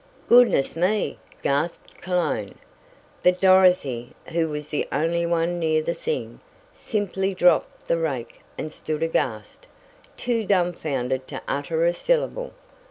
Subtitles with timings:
[0.27, 2.55] "Goodness me!" gasped Cologne.
[3.21, 6.39] But Dorothy, who was the only one near the thing,
[6.73, 9.67] simply dropped the rake and stood aghast
[10.17, 12.51] too dumbfounded to utter a syllable!